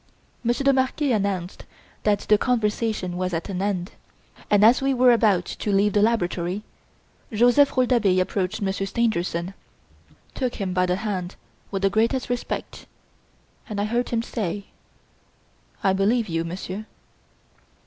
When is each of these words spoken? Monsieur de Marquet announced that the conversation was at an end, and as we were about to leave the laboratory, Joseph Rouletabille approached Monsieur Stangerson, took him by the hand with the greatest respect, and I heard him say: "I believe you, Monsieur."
Monsieur 0.43 0.63
de 0.63 0.73
Marquet 0.73 1.11
announced 1.11 1.63
that 2.01 2.21
the 2.21 2.35
conversation 2.39 3.17
was 3.17 3.35
at 3.35 3.49
an 3.49 3.61
end, 3.61 3.91
and 4.49 4.65
as 4.65 4.81
we 4.81 4.95
were 4.95 5.11
about 5.11 5.45
to 5.45 5.71
leave 5.71 5.93
the 5.93 6.01
laboratory, 6.01 6.63
Joseph 7.31 7.77
Rouletabille 7.77 8.19
approached 8.19 8.63
Monsieur 8.63 8.87
Stangerson, 8.87 9.53
took 10.33 10.55
him 10.55 10.73
by 10.73 10.87
the 10.87 10.95
hand 10.95 11.35
with 11.69 11.83
the 11.83 11.89
greatest 11.91 12.31
respect, 12.31 12.87
and 13.69 13.79
I 13.79 13.83
heard 13.83 14.09
him 14.09 14.23
say: 14.23 14.65
"I 15.83 15.93
believe 15.93 16.27
you, 16.27 16.43
Monsieur." 16.45 16.87